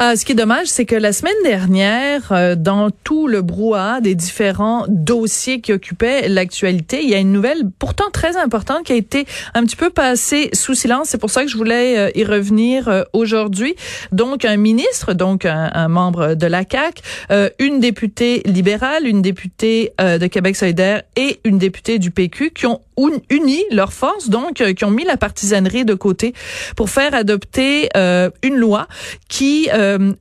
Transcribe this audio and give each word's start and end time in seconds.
Ah, 0.00 0.14
ce 0.14 0.24
qui 0.24 0.30
est 0.30 0.36
dommage, 0.36 0.68
c'est 0.68 0.84
que 0.84 0.94
la 0.94 1.12
semaine 1.12 1.34
dernière, 1.42 2.30
euh, 2.30 2.54
dans 2.54 2.88
tout 3.02 3.26
le 3.26 3.42
brouhaha 3.42 4.00
des 4.00 4.14
différents 4.14 4.84
dossiers 4.86 5.60
qui 5.60 5.72
occupaient 5.72 6.28
l'actualité, 6.28 7.02
il 7.02 7.10
y 7.10 7.16
a 7.16 7.18
une 7.18 7.32
nouvelle 7.32 7.64
pourtant 7.80 8.08
très 8.12 8.36
importante 8.36 8.84
qui 8.84 8.92
a 8.92 8.94
été 8.94 9.26
un 9.54 9.64
petit 9.64 9.74
peu 9.74 9.90
passée 9.90 10.50
sous 10.52 10.74
silence. 10.74 11.08
C'est 11.08 11.18
pour 11.18 11.30
ça 11.30 11.42
que 11.42 11.48
je 11.48 11.56
voulais 11.56 11.98
euh, 11.98 12.10
y 12.14 12.22
revenir 12.22 12.86
euh, 12.86 13.02
aujourd'hui. 13.12 13.74
Donc, 14.12 14.44
un 14.44 14.56
ministre, 14.56 15.14
donc 15.14 15.44
un, 15.44 15.88
membre 15.88 16.34
de 16.34 16.46
la 16.46 16.64
CAC, 16.64 17.02
une 17.58 17.80
députée 17.80 18.42
libérale, 18.44 19.04
une 19.06 19.22
députée 19.22 19.92
de 19.98 20.26
Québec 20.26 20.54
solidaire 20.54 21.02
et 21.16 21.40
une 21.44 21.58
députée 21.58 21.98
du 21.98 22.10
PQ 22.10 22.50
qui 22.50 22.66
ont 22.66 22.80
uni 23.30 23.64
leurs 23.70 23.92
forces, 23.92 24.28
donc 24.28 24.62
qui 24.74 24.84
ont 24.84 24.90
mis 24.90 25.04
la 25.04 25.16
partisanerie 25.16 25.84
de 25.84 25.94
côté 25.94 26.34
pour 26.76 26.90
faire 26.90 27.14
adopter 27.14 27.88
une 27.94 28.56
loi 28.56 28.86
qui 29.28 29.68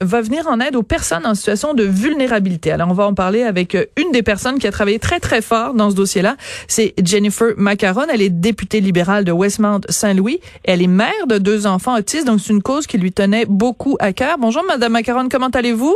va 0.01 0.21
venir 0.21 0.47
en 0.47 0.59
aide 0.59 0.75
aux 0.75 0.83
personnes 0.83 1.25
en 1.25 1.35
situation 1.35 1.73
de 1.73 1.83
vulnérabilité. 1.83 2.71
Alors, 2.71 2.89
on 2.89 2.93
va 2.93 3.05
en 3.05 3.13
parler 3.13 3.43
avec 3.43 3.75
euh, 3.75 3.85
une 3.97 4.11
des 4.11 4.23
personnes 4.23 4.59
qui 4.59 4.67
a 4.67 4.71
travaillé 4.71 4.99
très, 4.99 5.19
très 5.19 5.41
fort 5.41 5.73
dans 5.73 5.89
ce 5.89 5.95
dossier-là. 5.95 6.35
C'est 6.67 6.93
Jennifer 7.03 7.53
Macaron. 7.57 8.05
Elle 8.11 8.21
est 8.21 8.29
députée 8.29 8.79
libérale 8.79 9.25
de 9.25 9.31
Westmount 9.31 9.81
Saint-Louis. 9.89 10.39
Elle 10.63 10.81
est 10.81 10.87
mère 10.87 11.27
de 11.27 11.37
deux 11.37 11.67
enfants 11.67 11.97
autistes, 11.97 12.27
donc 12.27 12.39
c'est 12.39 12.53
une 12.53 12.61
cause 12.61 12.87
qui 12.87 12.97
lui 12.97 13.11
tenait 13.11 13.45
beaucoup 13.47 13.97
à 13.99 14.13
cœur. 14.13 14.37
Bonjour, 14.39 14.63
Madame 14.67 14.91
Macaron, 14.93 15.27
comment 15.29 15.47
allez-vous? 15.47 15.95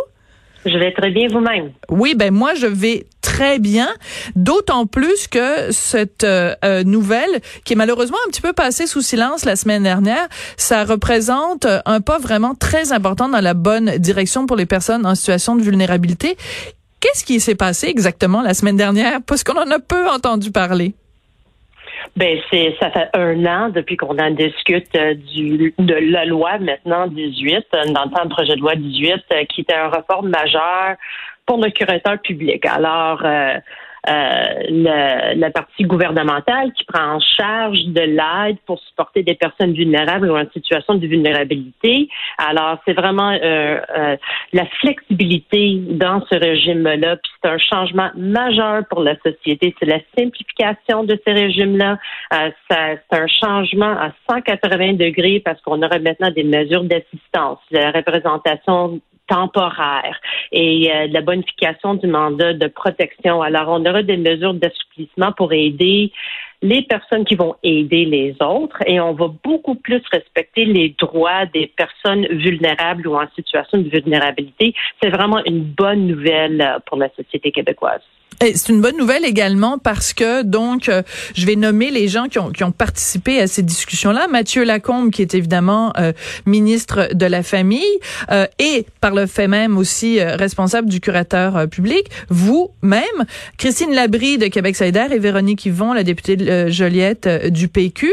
Je 0.65 0.77
vais 0.77 0.91
très 0.91 1.09
bien 1.09 1.27
vous-même. 1.27 1.71
Oui, 1.89 2.13
ben 2.15 2.31
moi 2.31 2.53
je 2.53 2.67
vais 2.67 3.07
très 3.41 3.57
bien, 3.57 3.87
d'autant 4.35 4.85
plus 4.85 5.27
que 5.27 5.71
cette 5.71 6.23
euh, 6.23 6.53
euh, 6.63 6.83
nouvelle, 6.83 7.41
qui 7.65 7.73
est 7.73 7.75
malheureusement 7.75 8.17
un 8.27 8.29
petit 8.29 8.41
peu 8.41 8.53
passée 8.53 8.85
sous 8.85 9.01
silence 9.01 9.45
la 9.45 9.55
semaine 9.55 9.81
dernière, 9.81 10.27
ça 10.57 10.83
représente 10.83 11.65
un 11.87 12.01
pas 12.01 12.19
vraiment 12.19 12.53
très 12.53 12.91
important 12.93 13.29
dans 13.29 13.41
la 13.41 13.55
bonne 13.55 13.97
direction 13.97 14.45
pour 14.45 14.57
les 14.57 14.67
personnes 14.67 15.07
en 15.07 15.15
situation 15.15 15.55
de 15.55 15.63
vulnérabilité. 15.63 16.37
Qu'est-ce 16.99 17.25
qui 17.25 17.39
s'est 17.39 17.55
passé 17.55 17.87
exactement 17.87 18.43
la 18.43 18.53
semaine 18.53 18.77
dernière? 18.77 19.21
Parce 19.25 19.43
qu'on 19.43 19.57
en 19.57 19.71
a 19.71 19.79
peu 19.79 20.07
entendu 20.07 20.51
parler. 20.51 20.93
Ben 22.15 22.37
c'est 22.51 22.75
ça 22.79 22.91
fait 22.91 23.09
un 23.13 23.45
an 23.45 23.69
depuis 23.69 23.95
qu'on 23.95 24.17
en 24.17 24.31
discute 24.31 24.93
euh, 24.95 25.13
du 25.13 25.73
de 25.79 26.11
la 26.11 26.25
loi 26.25 26.57
maintenant 26.59 27.07
18 27.07 27.55
euh, 27.73 27.85
dans 27.93 28.03
le 28.03 28.09
temps 28.11 28.23
le 28.23 28.29
projet 28.29 28.55
de 28.55 28.59
loi 28.59 28.75
18 28.75 29.13
euh, 29.13 29.45
qui 29.45 29.61
était 29.61 29.75
un 29.75 29.89
réforme 29.89 30.29
majeur 30.29 30.97
pour 31.51 31.61
le 31.61 31.69
curateur 31.71 32.17
public. 32.21 32.65
Alors 32.65 33.25
euh, 34.09 35.33
la 35.35 35.51
partie 35.51 35.83
gouvernementale 35.83 36.73
qui 36.73 36.83
prend 36.85 37.17
en 37.17 37.19
charge 37.19 37.83
de 37.85 38.01
l'aide 38.01 38.57
pour 38.65 38.79
supporter 38.79 39.21
des 39.21 39.35
personnes 39.35 39.73
vulnérables 39.73 40.31
ou 40.31 40.35
en 40.35 40.49
situation 40.51 40.95
de 40.95 41.05
vulnérabilité. 41.05 42.09
Alors, 42.39 42.79
c'est 42.85 42.93
vraiment 42.93 43.31
euh, 43.31 43.79
euh, 43.95 44.17
la 44.53 44.65
flexibilité 44.79 45.75
dans 45.89 46.25
ce 46.31 46.35
régime-là, 46.35 47.17
puis 47.17 47.31
c'est 47.43 47.49
un 47.49 47.59
changement 47.59 48.09
majeur 48.15 48.85
pour 48.89 49.01
la 49.01 49.15
société. 49.19 49.75
C'est 49.79 49.85
la 49.85 49.99
simplification 50.17 51.03
de 51.03 51.19
ces 51.25 51.33
régimes-là. 51.33 51.99
c'est 52.71 52.99
un 53.11 53.27
changement 53.27 53.91
à 53.99 54.11
180 54.31 54.93
degrés 54.93 55.41
parce 55.45 55.61
qu'on 55.61 55.83
aura 55.83 55.99
maintenant 55.99 56.31
des 56.31 56.43
mesures 56.43 56.85
d'assistance, 56.85 57.59
de 57.71 57.77
la 57.77 57.91
représentation 57.91 58.99
temporaire 59.31 60.19
et 60.51 60.91
euh, 60.91 61.07
la 61.09 61.21
bonification 61.21 61.93
du 61.93 62.07
mandat 62.07 62.53
de 62.53 62.67
protection. 62.67 63.41
Alors, 63.41 63.69
on 63.69 63.85
aura 63.85 64.03
des 64.03 64.17
mesures 64.17 64.53
d'assouplissement 64.53 65.31
pour 65.31 65.53
aider 65.53 66.11
les 66.61 66.81
personnes 66.83 67.25
qui 67.25 67.35
vont 67.35 67.55
aider 67.63 68.05
les 68.05 68.35
autres 68.41 68.77
et 68.85 68.99
on 68.99 69.13
va 69.13 69.27
beaucoup 69.43 69.75
plus 69.75 70.01
respecter 70.11 70.65
les 70.65 70.89
droits 70.99 71.45
des 71.47 71.67
personnes 71.67 72.27
vulnérables 72.27 73.07
ou 73.07 73.15
en 73.15 73.27
situation 73.35 73.79
de 73.79 73.89
vulnérabilité. 73.89 74.75
C'est 75.01 75.09
vraiment 75.09 75.41
une 75.45 75.63
bonne 75.63 76.07
nouvelle 76.07 76.61
euh, 76.61 76.79
pour 76.85 76.97
la 76.97 77.09
société 77.15 77.51
québécoise. 77.51 78.01
C'est 78.39 78.69
une 78.69 78.81
bonne 78.81 78.97
nouvelle 78.97 79.23
également 79.23 79.77
parce 79.77 80.13
que 80.13 80.41
donc 80.41 80.89
euh, 80.89 81.03
je 81.35 81.45
vais 81.45 81.55
nommer 81.55 81.91
les 81.91 82.07
gens 82.07 82.25
qui 82.25 82.39
ont, 82.39 82.49
qui 82.49 82.63
ont 82.63 82.71
participé 82.71 83.39
à 83.39 83.45
ces 83.45 83.61
discussions-là. 83.61 84.27
Mathieu 84.27 84.63
Lacombe 84.63 85.11
qui 85.11 85.21
est 85.21 85.35
évidemment 85.35 85.93
euh, 85.99 86.11
ministre 86.47 87.09
de 87.13 87.25
la 87.27 87.43
famille 87.43 87.83
euh, 88.31 88.47
et 88.57 88.87
par 88.99 89.13
le 89.13 89.27
fait 89.27 89.47
même 89.47 89.77
aussi 89.77 90.19
responsable 90.21 90.89
du 90.89 90.99
curateur 90.99 91.67
public. 91.69 92.07
Vous-même, 92.29 93.01
Christine 93.57 93.93
Labrie 93.93 94.39
de 94.39 94.47
Québec 94.47 94.75
solidaire 94.75 95.11
et 95.11 95.19
Véronique 95.19 95.65
Yvon, 95.67 95.93
la 95.93 96.03
députée 96.03 96.71
Joliette 96.71 97.27
du 97.51 97.67
PQ. 97.67 98.11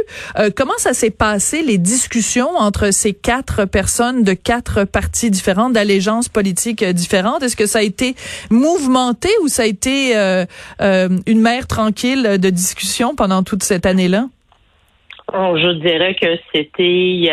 comment 0.55 0.77
ça 0.77 0.93
s'est 0.93 1.11
passé 1.11 1.62
les 1.62 1.79
discussions 1.79 2.50
entre 2.56 2.93
ces 2.93 3.15
quatre 3.15 3.65
personnes 3.65 4.25
de 4.25 4.35
quatre 4.35 4.85
partis 4.85 5.31
différents, 5.31 5.71
d'allégeances 5.71 6.29
politiques 6.29 6.85
différentes? 6.85 7.43
Est-ce 7.43 7.56
que 7.56 7.67
ça 7.67 7.79
a 7.79 7.83
été 7.83 8.15
mouvementé 8.50 9.31
ou 9.43 9.49
ça 9.49 9.62
a 9.62 9.67
été 9.67 10.07
euh, 10.14 10.44
euh, 10.80 11.08
une 11.26 11.41
mère 11.41 11.66
tranquille 11.66 12.38
de 12.38 12.50
discussion 12.50 13.14
pendant 13.14 13.42
toute 13.42 13.62
cette 13.62 13.86
année-là? 13.86 14.26
Oh, 15.32 15.56
je 15.56 15.72
dirais 15.80 16.14
que 16.14 16.38
c'était 16.54 17.30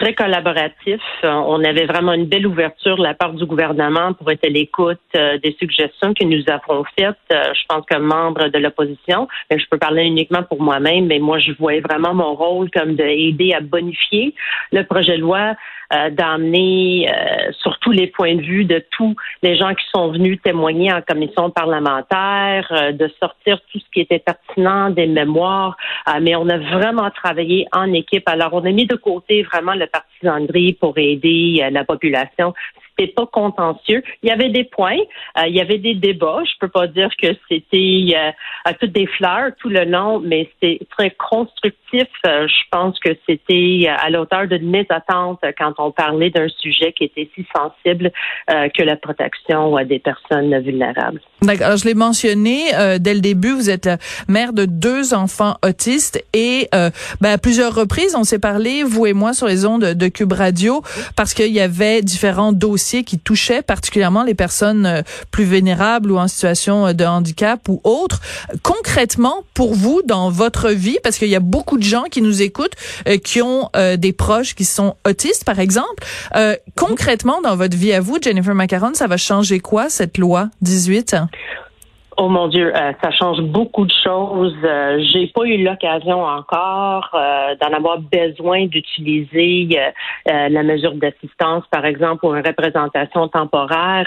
très 0.00 0.14
collaboratif. 0.14 1.00
On 1.22 1.62
avait 1.62 1.84
vraiment 1.84 2.14
une 2.14 2.24
belle 2.24 2.46
ouverture 2.46 2.96
de 2.96 3.02
la 3.02 3.14
part 3.14 3.34
du 3.34 3.44
gouvernement 3.44 4.14
pour 4.14 4.30
être 4.30 4.44
à 4.46 4.48
l'écoute 4.48 4.98
des 5.12 5.54
suggestions 5.58 6.14
que 6.14 6.24
nous 6.24 6.42
avons 6.48 6.84
faites. 6.98 7.16
je 7.30 7.60
pense 7.68 7.84
comme 7.88 8.04
membre 8.04 8.48
de 8.48 8.58
l'opposition, 8.58 9.28
mais 9.50 9.58
je 9.58 9.66
peux 9.70 9.78
parler 9.78 10.04
uniquement 10.04 10.42
pour 10.42 10.62
moi-même, 10.62 11.06
mais 11.06 11.18
moi 11.18 11.38
je 11.38 11.52
voyais 11.52 11.80
vraiment 11.80 12.14
mon 12.14 12.34
rôle 12.34 12.70
comme 12.70 12.94
d'aider 12.94 13.52
à 13.52 13.60
bonifier 13.60 14.34
le 14.72 14.84
projet 14.84 15.16
de 15.18 15.22
loi 15.22 15.54
euh, 15.92 16.08
d'amener 16.08 17.10
euh, 17.10 17.50
sur 17.62 17.76
tous 17.80 17.90
les 17.90 18.06
points 18.06 18.36
de 18.36 18.42
vue 18.42 18.64
de 18.64 18.80
tous 18.92 19.16
les 19.42 19.56
gens 19.56 19.74
qui 19.74 19.84
sont 19.92 20.12
venus 20.12 20.38
témoigner 20.40 20.92
en 20.92 21.02
commission 21.02 21.50
parlementaire, 21.50 22.68
euh, 22.70 22.92
de 22.92 23.10
sortir 23.18 23.58
tout 23.72 23.80
ce 23.80 23.84
qui 23.92 23.98
était 23.98 24.20
pertinent 24.20 24.90
des 24.90 25.08
mémoires. 25.08 25.76
mais 26.20 26.36
on 26.36 26.48
a 26.48 26.58
vraiment 26.58 27.10
travaillé 27.10 27.66
en 27.72 27.92
équipe. 27.92 28.28
Alors, 28.28 28.54
on 28.54 28.64
a 28.64 28.70
mis 28.70 28.86
de 28.86 28.94
côté 28.94 29.42
vraiment 29.42 29.74
le 29.74 29.88
partisanerie 29.90 30.74
pour 30.74 30.96
aider 30.98 31.68
la 31.70 31.84
population 31.84 32.54
c'était 33.00 33.12
pas 33.12 33.26
contentieux. 33.26 34.02
Il 34.22 34.28
y 34.28 34.32
avait 34.32 34.50
des 34.50 34.64
points, 34.64 34.98
euh, 35.38 35.46
il 35.46 35.54
y 35.54 35.60
avait 35.60 35.78
des 35.78 35.94
débats. 35.94 36.42
Je 36.44 36.52
peux 36.60 36.68
pas 36.68 36.86
dire 36.86 37.10
que 37.20 37.28
c'était 37.48 38.14
euh, 38.14 38.30
à 38.64 38.74
toutes 38.74 38.92
des 38.92 39.06
fleurs 39.06 39.50
tout 39.58 39.68
le 39.68 39.84
long, 39.84 40.20
mais 40.20 40.50
c'était 40.54 40.84
très 40.90 41.10
constructif. 41.10 42.08
Euh, 42.26 42.46
je 42.46 42.62
pense 42.70 42.98
que 43.00 43.10
c'était 43.28 43.88
à 43.88 44.10
l'auteur 44.10 44.46
de 44.46 44.58
mes 44.58 44.86
attentes 44.90 45.40
quand 45.58 45.74
on 45.78 45.90
parlait 45.90 46.30
d'un 46.30 46.48
sujet 46.48 46.92
qui 46.92 47.04
était 47.04 47.28
si 47.34 47.46
sensible 47.54 48.12
que 48.48 48.82
la 48.82 48.96
protection 48.96 49.76
des 49.84 49.98
personnes 49.98 50.56
vulnérables. 50.60 51.20
D'accord. 51.42 51.76
Je 51.76 51.84
l'ai 51.84 51.94
mentionné 51.94 52.70
dès 52.98 53.14
le 53.14 53.20
début. 53.20 53.52
Vous 53.52 53.70
êtes 53.70 53.88
mère 54.28 54.52
de 54.52 54.66
deux 54.66 55.14
enfants 55.14 55.56
autistes 55.64 56.24
et 56.32 56.68
ben, 56.72 57.32
à 57.32 57.38
plusieurs 57.38 57.74
reprises, 57.74 58.14
on 58.16 58.24
s'est 58.24 58.38
parlé 58.38 58.82
vous 58.82 59.06
et 59.06 59.12
moi 59.12 59.32
sur 59.32 59.46
les 59.46 59.64
ondes 59.66 59.84
de 59.84 60.08
Cube 60.08 60.32
Radio 60.32 60.82
parce 61.16 61.34
qu'il 61.34 61.52
y 61.52 61.60
avait 61.60 62.02
différents 62.02 62.52
dossiers 62.52 62.89
qui 62.98 63.18
touchait 63.18 63.62
particulièrement 63.62 64.24
les 64.24 64.34
personnes 64.34 64.86
euh, 64.86 65.02
plus 65.30 65.44
vénérables 65.44 66.10
ou 66.10 66.18
en 66.18 66.28
situation 66.28 66.88
euh, 66.88 66.92
de 66.92 67.04
handicap 67.04 67.68
ou 67.68 67.80
autres. 67.84 68.20
Concrètement, 68.62 69.44
pour 69.54 69.74
vous, 69.74 70.02
dans 70.04 70.30
votre 70.30 70.70
vie, 70.70 70.98
parce 71.02 71.18
qu'il 71.18 71.28
y 71.28 71.36
a 71.36 71.40
beaucoup 71.40 71.78
de 71.78 71.82
gens 71.82 72.04
qui 72.10 72.22
nous 72.22 72.42
écoutent, 72.42 72.74
euh, 73.08 73.18
qui 73.18 73.42
ont 73.42 73.70
des 73.98 74.12
proches 74.12 74.54
qui 74.54 74.64
sont 74.64 74.96
autistes, 75.06 75.44
par 75.44 75.58
exemple, 75.58 76.04
concrètement, 76.76 77.40
dans 77.42 77.56
votre 77.56 77.76
vie 77.76 77.92
à 77.92 78.00
vous, 78.00 78.18
Jennifer 78.20 78.54
Macaron, 78.54 78.94
ça 78.94 79.06
va 79.06 79.16
changer 79.16 79.60
quoi, 79.60 79.88
cette 79.88 80.18
loi 80.18 80.50
18? 80.62 81.16
Oh 82.22 82.28
mon 82.28 82.48
Dieu, 82.48 82.70
euh, 82.76 82.92
ça 83.02 83.10
change 83.12 83.40
beaucoup 83.40 83.86
de 83.86 83.92
choses. 84.04 84.54
Euh, 84.62 85.02
j'ai 85.10 85.28
pas 85.28 85.44
eu 85.46 85.64
l'occasion 85.64 86.22
encore 86.22 87.08
euh, 87.14 87.54
d'en 87.58 87.72
avoir 87.74 87.98
besoin 87.98 88.66
d'utiliser 88.66 89.70
la 90.26 90.62
mesure 90.62 90.92
d'assistance, 90.96 91.64
par 91.70 91.86
exemple, 91.86 92.26
ou 92.26 92.34
une 92.34 92.46
représentation 92.46 93.28
temporaire. 93.28 94.06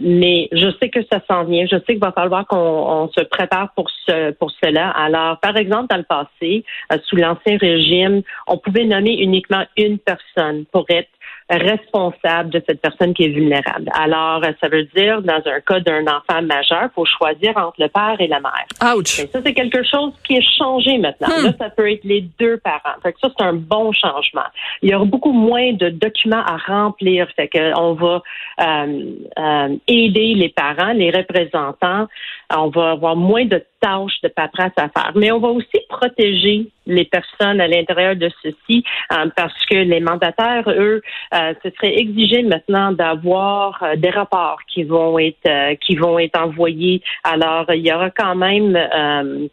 mais 0.00 0.48
je 0.52 0.68
sais 0.80 0.88
que 0.88 1.00
ça 1.12 1.20
s'en 1.28 1.44
vient. 1.44 1.66
Je 1.66 1.76
sais 1.76 1.92
qu'il 1.92 1.98
va 1.98 2.12
falloir 2.12 2.46
qu'on 2.46 3.10
se 3.14 3.22
prépare 3.24 3.74
pour 3.74 3.90
ce 4.06 4.30
pour 4.30 4.50
cela. 4.62 4.88
Alors, 4.90 5.38
par 5.40 5.58
exemple, 5.58 5.88
dans 5.90 5.98
le 5.98 6.04
passé, 6.04 6.64
sous 7.04 7.16
l'ancien 7.16 7.58
régime, 7.58 8.22
on 8.46 8.56
pouvait 8.56 8.84
nommer 8.84 9.12
uniquement 9.12 9.64
une 9.76 9.98
personne 9.98 10.64
pour 10.72 10.86
être 10.88 11.10
responsable 11.58 12.50
de 12.50 12.62
cette 12.66 12.80
personne 12.80 13.14
qui 13.14 13.24
est 13.24 13.28
vulnérable. 13.28 13.90
Alors, 13.94 14.42
ça 14.60 14.68
veut 14.68 14.84
dire, 14.94 15.22
dans 15.22 15.40
un 15.44 15.60
cas 15.60 15.80
d'un 15.80 16.04
enfant 16.06 16.42
majeur, 16.42 16.88
faut 16.94 17.04
choisir 17.04 17.56
entre 17.56 17.74
le 17.78 17.88
père 17.88 18.16
et 18.18 18.26
la 18.26 18.40
mère. 18.40 18.94
Ouch! 18.94 19.26
ça, 19.32 19.40
c'est 19.44 19.54
quelque 19.54 19.82
chose 19.84 20.12
qui 20.26 20.36
est 20.36 20.58
changé 20.58 20.98
maintenant. 20.98 21.28
Hmm. 21.28 21.44
Là, 21.46 21.52
ça 21.58 21.70
peut 21.70 21.90
être 21.90 22.04
les 22.04 22.22
deux 22.38 22.58
parents. 22.58 22.98
Fait 23.02 23.12
que 23.12 23.20
ça, 23.20 23.28
c'est 23.36 23.44
un 23.44 23.54
bon 23.54 23.92
changement. 23.92 24.46
Il 24.82 24.90
y 24.90 24.94
aura 24.94 25.04
beaucoup 25.04 25.32
moins 25.32 25.72
de 25.72 25.88
documents 25.88 26.44
à 26.44 26.56
remplir. 26.56 27.28
Fait 27.36 27.48
que 27.48 27.78
on 27.78 27.94
va 27.94 28.22
euh, 28.60 29.12
euh, 29.38 29.76
aider 29.88 30.34
les 30.34 30.48
parents, 30.48 30.92
les 30.92 31.10
représentants. 31.10 32.06
On 32.56 32.68
va 32.68 32.92
avoir 32.92 33.16
moins 33.16 33.44
de 33.44 33.64
tâches 33.80 34.20
de 34.22 34.28
paperasse 34.28 34.72
à 34.76 34.88
faire. 34.88 35.12
Mais 35.14 35.32
on 35.32 35.38
va 35.38 35.48
aussi 35.48 35.78
protéger 35.88 36.68
les 36.86 37.04
personnes 37.04 37.60
à 37.60 37.68
l'intérieur 37.68 38.16
de 38.16 38.30
ceci 38.42 38.84
euh, 39.12 39.28
parce 39.36 39.66
que 39.66 39.76
les 39.76 40.00
mandataires, 40.00 40.68
eux, 40.68 41.02
euh, 41.34 41.54
ce 41.62 41.70
serait 41.70 41.98
exigé 41.98 42.42
maintenant 42.42 42.92
d'avoir 42.92 43.82
euh, 43.82 43.96
des 43.96 44.10
rapports 44.10 44.58
qui 44.68 44.82
vont 44.82 45.18
être 45.18 45.74
qui 45.80 45.96
vont 45.96 46.18
être 46.18 46.38
envoyés. 46.40 47.02
Alors, 47.24 47.66
il 47.72 47.86
y 47.86 47.92
aura 47.92 48.10
quand 48.10 48.34
même 48.34 48.76
une 48.76 49.48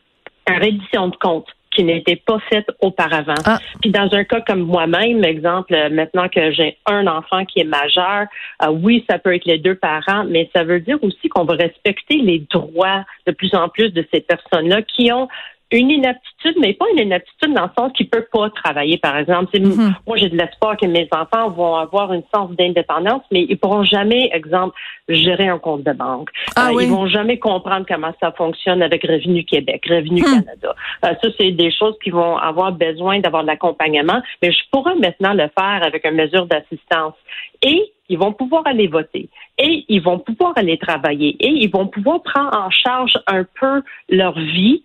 reddition 0.47 1.07
de 1.07 1.15
compte 1.15 1.47
qui 1.71 1.83
n'était 1.83 2.15
pas 2.15 2.39
faite 2.49 2.67
auparavant. 2.81 3.35
Ah. 3.45 3.59
Puis 3.81 3.91
dans 3.91 4.09
un 4.11 4.23
cas 4.23 4.41
comme 4.41 4.61
moi-même, 4.61 5.23
exemple, 5.23 5.75
maintenant 5.91 6.27
que 6.27 6.51
j'ai 6.51 6.77
un 6.85 7.07
enfant 7.07 7.45
qui 7.45 7.59
est 7.59 7.63
majeur, 7.63 8.25
oui, 8.71 9.05
ça 9.09 9.19
peut 9.19 9.35
être 9.35 9.45
les 9.45 9.57
deux 9.57 9.75
parents, 9.75 10.25
mais 10.25 10.49
ça 10.55 10.63
veut 10.63 10.79
dire 10.79 10.97
aussi 11.03 11.29
qu'on 11.29 11.45
va 11.45 11.55
respecter 11.55 12.17
les 12.17 12.39
droits 12.51 13.05
de 13.27 13.31
plus 13.31 13.53
en 13.53 13.69
plus 13.69 13.91
de 13.91 14.05
ces 14.13 14.21
personnes-là 14.21 14.81
qui 14.81 15.11
ont 15.11 15.27
une 15.71 15.91
inaptitude, 15.91 16.55
mais 16.59 16.73
pas 16.73 16.85
une 16.93 17.05
inaptitude 17.05 17.53
dans 17.53 17.63
le 17.63 17.69
sens 17.77 17.91
qu'ils 17.93 18.07
ne 18.07 18.09
peuvent 18.09 18.29
pas 18.31 18.49
travailler, 18.49 18.97
par 18.97 19.17
exemple. 19.17 19.57
Mhm. 19.59 19.95
Moi, 20.07 20.17
j'ai 20.17 20.29
de 20.29 20.37
l'espoir 20.37 20.75
que 20.77 20.85
mes 20.85 21.07
enfants 21.11 21.49
vont 21.51 21.75
avoir 21.75 22.11
une 22.13 22.23
sens 22.33 22.51
d'indépendance, 22.51 23.21
mais 23.31 23.45
ils 23.47 23.57
pourront 23.57 23.83
jamais, 23.83 24.29
exemple, 24.33 24.75
gérer 25.07 25.47
un 25.47 25.59
compte 25.59 25.83
de 25.83 25.93
banque. 25.93 26.29
Ah, 26.55 26.69
euh, 26.69 26.81
Ils 26.81 26.89
vont 26.89 27.07
jamais 27.07 27.37
comprendre 27.37 27.85
comment 27.87 28.13
ça 28.19 28.31
fonctionne 28.31 28.81
avec 28.81 29.03
Revenu 29.03 29.43
Québec, 29.43 29.85
Revenu 29.87 30.21
hmm. 30.21 30.43
Canada. 30.43 30.75
Euh, 31.05 31.13
ça, 31.21 31.29
c'est 31.39 31.51
des 31.51 31.71
choses 31.71 31.95
qui 32.03 32.09
vont 32.09 32.37
avoir 32.37 32.71
besoin 32.71 33.19
d'avoir 33.19 33.43
de 33.43 33.47
l'accompagnement, 33.47 34.21
mais 34.41 34.51
je 34.51 34.59
pourrais 34.71 34.95
maintenant 34.95 35.33
le 35.33 35.49
faire 35.57 35.83
avec 35.83 36.05
une 36.05 36.15
mesure 36.15 36.47
d'assistance. 36.47 37.13
Et 37.61 37.91
ils 38.09 38.17
vont 38.17 38.33
pouvoir 38.33 38.63
aller 38.65 38.87
voter 38.87 39.29
et 39.59 39.85
ils 39.87 40.01
vont 40.01 40.17
pouvoir 40.17 40.53
aller 40.55 40.77
travailler 40.77 41.35
et 41.39 41.49
ils 41.49 41.69
vont 41.69 41.85
pouvoir 41.85 42.23
prendre 42.23 42.57
en 42.57 42.71
charge 42.71 43.13
un 43.27 43.43
peu 43.59 43.83
leur 44.09 44.37
vie 44.37 44.83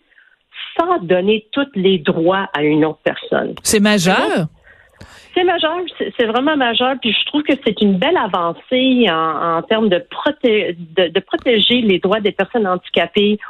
sans 0.79 0.99
donner 0.99 1.47
tous 1.53 1.69
les 1.75 1.99
droits 1.99 2.49
à 2.53 2.63
une 2.63 2.85
autre 2.85 3.01
personne. 3.03 3.55
C'est 3.63 3.81
majeur? 3.81 4.47
C'est 5.35 5.45
majeur, 5.45 5.79
c'est 5.99 6.27
vraiment 6.27 6.57
majeur, 6.57 6.95
puis 7.01 7.13
je 7.13 7.27
trouve 7.27 7.43
que 7.43 7.55
c'est 7.65 7.83
une 7.83 7.99
belle 7.99 8.17
avancée 8.17 9.07
en, 9.11 9.63
termes 9.63 9.89
de, 9.89 9.99
de, 9.99 11.21
protéger 11.21 11.81
les 11.81 11.99
droits 11.99 12.21
des 12.21 12.31
personnes 12.31 12.69
handicapées 12.69 13.41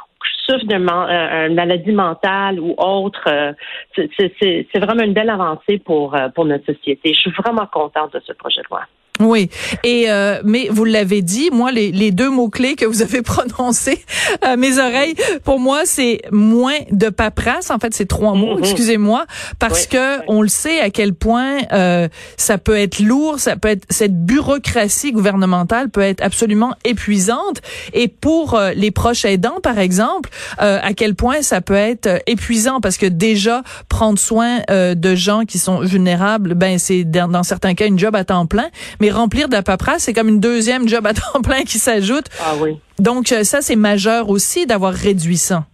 souffrent 0.45 0.65
d'une 0.65 0.89
euh, 0.89 1.49
maladie 1.49 1.91
mentale 1.91 2.59
ou 2.59 2.75
autre. 2.77 3.23
Euh, 3.27 3.53
c'est 3.95 4.79
vraiment 4.79 5.03
une 5.03 5.13
belle 5.13 5.29
avancée 5.29 5.77
pour, 5.77 6.15
euh, 6.15 6.29
pour 6.29 6.45
notre 6.45 6.65
société. 6.65 7.13
Je 7.13 7.19
suis 7.19 7.31
vraiment 7.31 7.65
contente 7.67 8.13
de 8.13 8.21
ce 8.25 8.33
projet 8.33 8.61
de 8.61 8.67
loi. 8.69 8.81
Oui, 9.19 9.49
et 9.83 10.05
euh, 10.09 10.41
mais 10.43 10.67
vous 10.69 10.83
l'avez 10.83 11.21
dit, 11.21 11.49
moi 11.51 11.71
les, 11.71 11.91
les 11.91 12.11
deux 12.11 12.29
mots 12.29 12.49
clés 12.49 12.75
que 12.75 12.85
vous 12.85 13.01
avez 13.01 13.21
prononcés 13.21 14.03
à 14.41 14.57
mes 14.57 14.77
oreilles, 14.77 15.15
pour 15.43 15.59
moi 15.59 15.81
c'est 15.85 16.21
moins 16.31 16.77
de 16.91 17.09
paperasse. 17.09 17.71
En 17.71 17.79
fait, 17.79 17.93
c'est 17.93 18.07
trois 18.07 18.33
mots. 18.33 18.55
Mm-hmm. 18.55 18.59
Excusez-moi, 18.59 19.25
parce 19.57 19.87
que 19.87 20.19
on 20.27 20.41
le 20.41 20.49
sait 20.49 20.81
à 20.81 20.89
quel 20.89 21.13
point 21.13 21.59
euh, 21.71 22.09
ça 22.35 22.57
peut 22.57 22.77
être 22.77 22.99
lourd, 22.99 23.39
ça 23.39 23.55
peut 23.55 23.69
être 23.69 23.85
cette 23.89 24.25
bureaucratie 24.25 25.11
gouvernementale 25.11 25.89
peut 25.89 26.01
être 26.01 26.21
absolument 26.21 26.73
épuisante. 26.83 27.61
Et 27.93 28.09
pour 28.09 28.55
euh, 28.55 28.71
les 28.73 28.91
proches 28.91 29.23
aidants, 29.23 29.59
par 29.63 29.79
exemple, 29.79 30.29
à 30.57 30.93
quel 30.93 31.15
point 31.15 31.41
ça 31.41 31.61
peut 31.61 31.73
être 31.73 32.21
épuisant 32.27 32.81
parce 32.81 32.97
que 32.97 33.05
déjà 33.05 33.63
prendre 33.89 34.19
soin 34.19 34.61
de 34.69 35.15
gens 35.15 35.45
qui 35.45 35.59
sont 35.59 35.79
vulnérables, 35.79 36.53
ben 36.53 36.79
c'est 36.79 37.03
dans, 37.03 37.27
dans 37.27 37.43
certains 37.43 37.73
cas 37.73 37.87
une 37.87 37.99
job 37.99 38.15
à 38.15 38.23
temps 38.23 38.45
plein. 38.45 38.67
Mais 38.99 39.04
mais 39.05 39.11
remplir 39.11 39.47
de 39.49 39.53
la 39.53 39.61
paperasse, 39.61 40.03
c'est 40.03 40.13
comme 40.13 40.29
une 40.29 40.39
deuxième 40.39 40.87
job 40.87 41.05
à 41.05 41.13
temps 41.13 41.41
plein 41.43 41.61
qui 41.61 41.77
s'ajoute. 41.77 42.25
Ah 42.39 42.53
oui. 42.59 42.79
Donc 42.97 43.31
euh, 43.31 43.43
ça, 43.43 43.61
c'est 43.61 43.75
majeur 43.75 44.29
aussi 44.29 44.65
d'avoir 44.65 44.93
réduit 44.93 45.37
ça. 45.37 45.65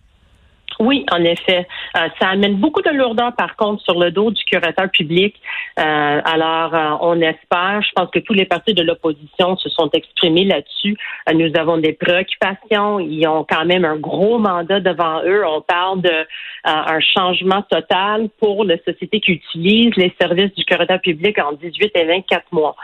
Oui, 0.80 1.06
en 1.12 1.24
effet. 1.24 1.68
Euh, 1.95 2.07
ça 2.19 2.30
amène 2.30 2.56
beaucoup 2.56 2.81
de 2.81 2.89
lourdeur, 2.89 3.36
par 3.36 3.56
contre, 3.56 3.83
sur 3.83 4.00
le 4.00 4.10
dos 4.10 4.31
du 4.31 4.44
curateur 4.45 4.89
public. 4.89 5.36
Euh, 5.80 6.22
alors, 6.25 7.00
on 7.01 7.22
espère, 7.22 7.83
je 7.83 7.89
pense 7.95 8.10
que 8.10 8.18
tous 8.18 8.33
les 8.33 8.45
partis 8.45 8.74
de 8.74 8.81
l'opposition 8.81 9.56
se 9.57 9.69
sont 9.69 9.89
exprimés 9.94 10.45
là-dessus. 10.45 10.98
nous 11.34 11.51
avons 11.56 11.77
des 11.77 11.94
préoccupations. 11.94 13.00
Ils 13.00 13.27
ont 13.27 13.45
quand 13.48 13.66
même 13.66 13.86
un 13.86 13.98
gros 13.98 14.39
mandat 14.39 14.80
devant 14.80 15.22
eux. 15.24 15.45
On 15.45 15.62
parle 15.62 16.01
de 16.01 16.27
un 16.63 17.00
changement 17.00 17.62
total 17.69 18.30
pour 18.39 18.63
la 18.63 18.77
société 18.77 19.19
qui 19.19 19.34
utilise 19.34 19.95
les 19.98 20.13
services 20.19 20.54
du 20.56 20.66
curateur 20.66 21.00
public 21.00 21.38
en 21.38 21.54
18 21.54 21.92
et 21.94 22.06
24 22.06 22.45
mois 22.51 22.75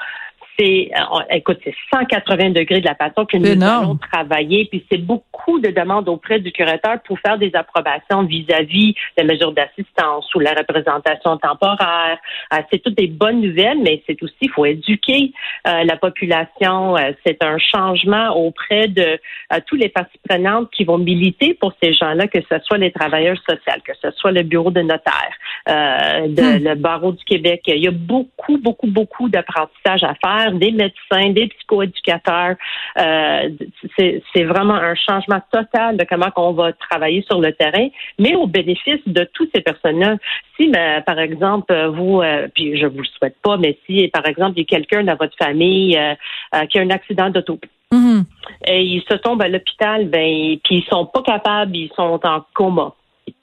c'est, 0.57 0.89
euh, 0.93 1.19
écoute, 1.31 1.59
c'est 1.63 1.75
180 1.93 2.49
degrés 2.51 2.81
de 2.81 2.85
la 2.85 2.95
façon 2.95 3.25
que 3.25 3.37
nous 3.37 3.63
allons 3.63 3.97
travailler, 3.97 4.65
puis 4.65 4.85
c'est 4.91 4.97
beaucoup 4.97 5.59
de 5.59 5.69
demandes 5.69 6.09
auprès 6.09 6.39
du 6.39 6.51
curateur 6.51 6.97
pour 7.05 7.19
faire 7.19 7.37
des 7.37 7.51
approbations 7.53 8.23
vis-à-vis 8.23 8.95
des 9.17 9.23
mesures 9.23 9.51
d'assistance 9.51 10.33
ou 10.33 10.39
la 10.39 10.53
représentation 10.53 11.37
temporaire. 11.37 12.17
Euh, 12.53 12.57
c'est 12.71 12.79
toutes 12.79 12.97
des 12.97 13.07
bonnes 13.07 13.41
nouvelles, 13.41 13.79
mais 13.81 14.01
c'est 14.07 14.21
aussi, 14.23 14.35
il 14.41 14.49
faut 14.49 14.65
éduquer 14.65 15.31
euh, 15.67 15.83
la 15.83 15.95
population. 15.97 16.95
c'est 17.25 17.43
un 17.43 17.57
changement 17.57 18.35
auprès 18.35 18.87
de 18.87 19.19
tous 19.67 19.75
les 19.75 19.89
parties 19.89 20.19
prenantes 20.27 20.69
qui 20.71 20.83
vont 20.83 20.97
militer 20.97 21.53
pour 21.53 21.73
ces 21.81 21.93
gens-là, 21.93 22.27
que 22.27 22.39
ce 22.49 22.59
soit 22.63 22.77
les 22.77 22.91
travailleurs 22.91 23.37
sociaux, 23.47 23.81
que 23.85 23.93
ce 24.01 24.11
soit 24.11 24.31
le 24.31 24.43
bureau 24.43 24.71
de 24.71 24.81
notaire, 24.81 25.33
de, 25.67 26.59
hmm. 26.59 26.63
le 26.63 26.75
barreau 26.75 27.11
du 27.11 27.23
Québec. 27.23 27.61
Il 27.67 27.83
y 27.83 27.87
a 27.87 27.91
beaucoup, 27.91 28.57
beaucoup, 28.57 28.87
beaucoup 28.87 29.29
d'apprentissage 29.29 30.03
à 30.03 30.15
faire 30.15 30.46
des 30.51 30.71
médecins, 30.71 31.29
des 31.29 31.47
psychoéducateurs. 31.47 32.55
Euh, 32.97 33.49
c'est 33.97 34.43
vraiment 34.43 34.75
un 34.75 34.95
changement 34.95 35.41
total 35.51 35.97
de 35.97 36.05
comment 36.09 36.29
on 36.35 36.53
va 36.53 36.73
travailler 36.73 37.23
sur 37.29 37.39
le 37.39 37.53
terrain, 37.53 37.87
mais 38.19 38.35
au 38.35 38.47
bénéfice 38.47 39.01
de 39.05 39.27
toutes 39.33 39.49
ces 39.53 39.61
personnes-là. 39.61 40.17
Si, 40.55 40.69
ben, 40.69 41.01
par 41.01 41.19
exemple, 41.19 41.73
vous, 41.95 42.21
euh, 42.21 42.47
puis 42.53 42.77
je 42.77 42.85
vous 42.85 42.99
le 42.99 43.07
souhaite 43.17 43.37
pas, 43.43 43.57
mais 43.57 43.77
si, 43.85 44.07
par 44.09 44.25
exemple, 44.27 44.53
il 44.57 44.61
y 44.61 44.63
a 44.63 44.65
quelqu'un 44.65 45.03
dans 45.03 45.15
votre 45.15 45.35
famille 45.37 45.97
euh, 45.97 46.65
qui 46.65 46.79
a 46.79 46.81
un 46.81 46.89
accident 46.89 47.29
d'auto, 47.29 47.59
mm-hmm. 47.91 48.23
et 48.67 48.81
il 48.81 49.03
se 49.09 49.15
tombe 49.15 49.41
à 49.41 49.47
l'hôpital, 49.47 50.07
ben, 50.07 50.57
puis 50.63 50.77
ils 50.77 50.85
sont 50.89 51.05
pas 51.05 51.21
capables, 51.21 51.75
ils 51.75 51.91
sont 51.95 52.19
en 52.23 52.43
coma 52.53 52.93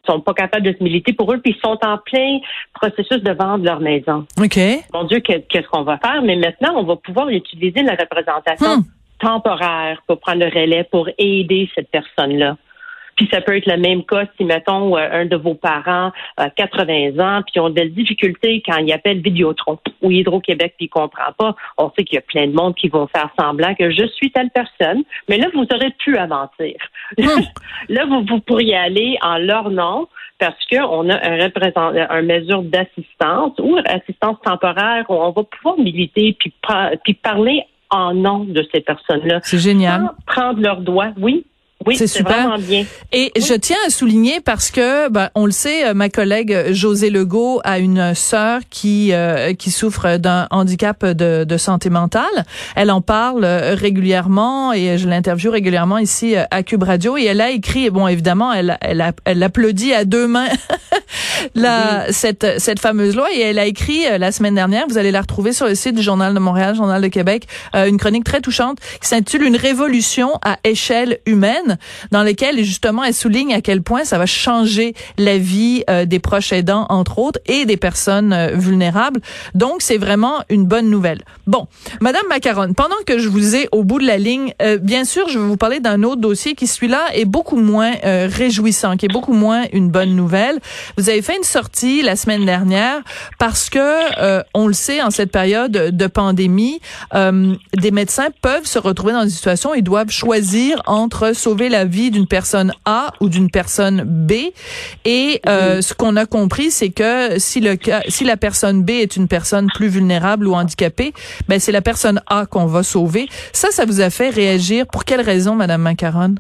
sont 0.07 0.21
pas 0.21 0.35
capables 0.35 0.65
de 0.65 0.77
se 0.77 0.83
militer 0.83 1.13
pour 1.13 1.33
eux, 1.33 1.39
puis 1.39 1.55
ils 1.57 1.61
sont 1.61 1.79
en 1.85 1.99
plein 1.99 2.39
processus 2.73 3.23
de 3.23 3.33
vendre 3.33 3.65
leur 3.65 3.81
maison. 3.81 4.27
OK. 4.39 4.59
Mon 4.93 5.05
Dieu, 5.05 5.21
qu'est-ce 5.21 5.69
qu'on 5.69 5.83
va 5.83 5.99
faire? 5.99 6.23
Mais 6.23 6.37
maintenant, 6.37 6.75
on 6.77 6.85
va 6.85 6.97
pouvoir 6.97 7.29
utiliser 7.29 7.83
la 7.83 7.95
représentation 7.95 8.79
hmm. 8.79 8.85
temporaire 9.21 10.03
pour 10.07 10.21
prendre 10.21 10.41
le 10.41 10.47
relais, 10.47 10.85
pour 10.91 11.09
aider 11.19 11.71
cette 11.75 11.91
personne-là. 11.91 12.57
Puis 13.16 13.28
ça 13.30 13.40
peut 13.40 13.56
être 13.56 13.66
le 13.66 13.76
même 13.76 14.04
cas 14.04 14.25
si, 14.37 14.44
mettons, 14.44 14.97
euh, 14.97 15.09
un 15.11 15.26
de 15.26 15.37
vos 15.37 15.54
parents 15.54 16.12
a 16.37 16.50
80 16.50 17.18
ans, 17.18 17.42
puis 17.42 17.61
ont 17.61 17.71
des 17.71 17.88
difficultés 17.88 18.62
quand 18.66 18.78
il 18.78 18.92
appelle 18.92 19.21
Vidéotron 19.21 19.78
ou 20.02 20.11
Hydro-Québec, 20.11 20.75
puis 20.76 20.87
il 20.87 20.88
comprend 20.88 21.33
pas. 21.37 21.54
On 21.78 21.90
sait 21.97 22.04
qu'il 22.04 22.16
y 22.16 22.18
a 22.18 22.23
plein 22.23 22.47
de 22.47 22.52
monde 22.52 22.75
qui 22.75 22.88
vont 22.88 23.06
faire 23.06 23.30
semblant 23.38 23.75
que 23.75 23.90
je 23.90 24.06
suis 24.09 24.30
telle 24.30 24.50
personne, 24.50 25.02
mais 25.28 25.38
là, 25.38 25.49
vous 25.54 25.66
aurez 25.73 25.90
pu 25.99 26.16
à 26.16 26.26
mentir. 26.26 26.75
Hmm. 27.18 27.42
là, 27.88 28.06
vous, 28.06 28.25
vous 28.28 28.40
pourriez 28.40 28.76
aller 28.76 29.18
en 29.23 29.38
leur 29.38 29.71
nom, 29.71 30.09
parce 30.38 30.56
qu'on 30.71 31.09
a 31.11 31.28
un 31.28 31.44
représentant, 31.44 32.06
un 32.11 32.23
mesure 32.23 32.62
d'assistance 32.62 33.52
ou 33.61 33.78
assistance 33.87 34.37
temporaire 34.44 35.04
où 35.09 35.14
on 35.14 35.30
va 35.30 35.42
pouvoir 35.44 35.78
militer 35.78 36.37
puis, 36.38 36.52
puis 37.04 37.14
parler 37.14 37.62
en 37.90 38.14
nom 38.14 38.40
de 38.40 38.66
ces 38.73 38.80
personnes-là. 38.80 39.40
C'est 39.42 39.59
génial. 39.59 40.11
prendre 40.26 40.61
leurs 40.61 40.80
doigts, 40.80 41.12
oui, 41.18 41.47
oui, 41.87 41.97
c'est 41.97 42.07
super. 42.07 42.59
bien. 42.59 42.85
Et 43.12 43.33
je 43.37 43.55
tiens 43.55 43.76
à 43.87 43.91
souligner 43.91 44.41
parce 44.41 44.71
que, 44.71 45.09
ben, 45.09 45.31
on 45.35 45.47
le 45.47 45.53
sait, 45.53 45.87
euh, 45.87 45.95
ma 45.95 46.09
collègue 46.09 46.73
José 46.73 47.11
Legault 47.11 47.61
a 47.64 47.79
une 47.79 48.14
sœur 48.14 48.61
qui 48.71 49.12
euh, 49.12 49.55
qui 49.55 49.71
souffre 49.71 50.17
d'un 50.17 50.47
handicap 50.50 51.05
de, 51.05 51.45
de, 51.45 51.57
santé 51.57 51.91
mentale. 51.91 52.45
Elle 52.76 52.91
en 52.91 53.00
parle 53.00 53.45
euh, 53.45 53.75
régulièrement 53.75 54.73
et 54.73 54.99
je 54.99 55.09
l'interviewe 55.09 55.50
régulièrement 55.50 55.99
ici 55.99 56.35
à 56.37 56.62
Cube 56.62 56.83
Radio. 56.83 57.17
Et 57.17 57.25
elle 57.25 57.41
a 57.41 57.50
écrit, 57.50 57.91
bon, 57.91 58.09
évidemment, 58.09 58.53
elle 58.53 58.79
elle, 58.81 59.14
elle 59.25 59.43
applaudit 59.43 59.95
à 59.95 60.05
deux 60.05 60.26
mains 60.26 60.49
la, 61.55 62.12
cette, 62.12 62.47
cette 62.59 62.81
fameuse 62.81 63.17
loi 63.17 63.29
et 63.33 63.41
elle 63.41 63.59
a 63.59 63.67
écrit 63.67 64.07
euh, 64.07 64.19
la 64.19 64.33
semaine 64.33 64.55
dernière, 64.55 64.87
vous 64.88 64.99
allez 64.99 65.11
la 65.11 65.21
retrouver 65.21 65.53
sur 65.53 65.67
le 65.67 65.75
site 65.75 65.95
du 65.95 66.03
Journal 66.03 66.35
de 66.35 66.38
Montréal, 66.38 66.75
Journal 66.75 67.03
de 67.03 67.09
Québec, 67.09 67.47
euh, 67.75 67.87
une 67.87 67.99
chronique 67.99 68.25
très 68.25 68.41
touchante 68.41 68.79
qui 69.00 69.09
s'intitule 69.09 69.43
Une 69.45 69.57
révolution 69.57 70.33
à 70.45 70.59
échelle 70.64 71.19
humaine, 71.26 71.74
dans 72.11 72.23
laquelle 72.23 72.62
justement 72.62 73.04
elle 73.04 73.14
souligne 73.14 73.54
à 73.54 73.61
quel 73.61 73.83
point 73.83 74.04
ça 74.04 74.19
va 74.19 74.26
changer 74.26 74.95
la 75.19 75.38
vie 75.38 75.85
euh, 75.90 76.04
des 76.04 76.19
proches 76.19 76.52
aidants, 76.52 76.87
entre 76.88 77.19
autres, 77.19 77.40
et 77.47 77.64
des 77.64 77.76
personnes 77.76 78.50
vulnérables. 78.54 79.21
Donc, 79.54 79.83
c'est 79.83 79.99
vraiment 79.99 80.43
une 80.49 80.66
bonne 80.66 80.90
nouvelle. 80.90 81.23
Bon, 81.47 81.66
Madame 82.00 82.25
Macaron, 82.28 82.73
pendant 82.75 82.95
que 83.07 83.19
je 83.19 83.28
vous 83.28 83.57
ai 83.57 83.69
au 83.73 83.85
bout 83.85 83.99
de 83.99 84.07
la 84.07 84.19
ligne, 84.19 84.54
bien 84.81 85.04
sûr, 85.04 85.28
je 85.28 85.38
vais 85.38 85.45
vous 85.45 85.57
parler 85.57 85.81
d'un 85.81 86.02
autre 86.02 86.21
dossier 86.21 86.54
qui, 86.54 86.66
celui-là, 86.66 87.02
est 87.14 87.25
beaucoup 87.25 87.57
moins 87.57 87.93
réjouissant, 88.02 88.97
qui 88.97 89.07
est 89.07 89.12
beaucoup 89.12 89.33
moins 89.33 89.64
une 89.73 89.90
bonne 89.90 90.14
nouvelle. 90.14 90.61
Vous 90.97 91.09
avez 91.09 91.23
fait 91.23 91.37
une 91.37 91.45
sortie 91.45 92.02
la 92.02 92.16
semaine 92.16 92.45
dernière 92.45 93.02
parce 93.38 93.71
que 93.71 93.78
euh, 94.19 94.43
on 94.54 94.66
le 94.66 94.73
sait 94.73 95.02
en 95.02 95.11
cette 95.11 95.31
période 95.31 95.73
de 95.73 96.07
pandémie, 96.07 96.81
euh, 97.14 97.54
des 97.76 97.90
médecins 97.90 98.28
peuvent 98.43 98.66
se 98.66 98.78
retrouver 98.78 99.12
dans 99.12 99.23
une 99.23 99.31
situation 99.31 99.75
ils 99.75 99.83
doivent 99.83 100.11
choisir 100.11 100.83
entre 100.87 101.35
sauver 101.35 101.63
la 101.68 101.85
vie 101.85 102.11
d'une 102.11 102.26
personne 102.26 102.73
A 102.85 103.12
ou 103.21 103.28
d'une 103.28 103.50
personne 103.50 104.02
B. 104.04 104.33
Et 105.04 105.40
euh, 105.47 105.83
ce 105.83 105.94
qu'on 105.94 106.16
a 106.16 106.26
compris, 106.26 106.71
c'est 106.71 106.90
que 106.90 107.38
si 107.38 107.61
le 107.61 107.76
si 108.09 108.25
la 108.25 108.37
personne 108.37 108.83
B 108.83 108.90
est 108.90 109.16
une 109.16 109.28
personne 109.28 109.68
plus 109.75 109.88
vulnérable 109.88 110.47
ou 110.47 110.54
handicapée, 110.54 111.12
ben 111.49 111.61
c'est 111.61 111.73
la 111.73 111.83
personne 111.83 112.21
A 112.26 112.47
qu'on 112.47 112.66
va 112.66 112.83
sauver. 112.83 113.28
Ça, 113.52 113.68
ça 113.71 113.85
vous 113.85 114.00
a 114.00 114.11
fait 114.11 114.30
réagir. 114.30 114.87
Pour 114.87 115.04
quelle 115.04 115.21
raison, 115.21 115.54
Madame 115.54 115.83
Macaron? 115.83 116.37